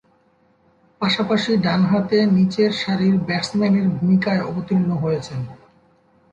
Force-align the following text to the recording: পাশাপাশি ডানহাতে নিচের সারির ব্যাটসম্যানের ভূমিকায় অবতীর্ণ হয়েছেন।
পাশাপাশি 1.01 1.51
ডানহাতে 1.57 2.17
নিচের 2.35 2.71
সারির 2.81 3.15
ব্যাটসম্যানের 3.27 3.87
ভূমিকায় 3.89 4.41
অবতীর্ণ 4.49 4.89
হয়েছেন। 5.03 5.39